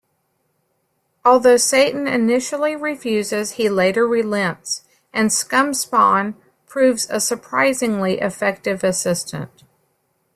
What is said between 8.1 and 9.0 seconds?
effective